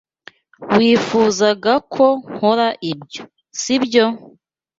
[0.75, 3.23] Wifuzaga ko nkora ibyo,
[3.59, 4.05] sibyo?